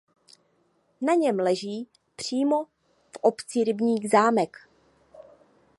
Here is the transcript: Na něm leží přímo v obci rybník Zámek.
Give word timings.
Na 1.01 1.13
něm 1.13 1.39
leží 1.39 1.87
přímo 2.15 2.63
v 3.11 3.17
obci 3.21 3.63
rybník 3.63 4.09
Zámek. 4.11 4.57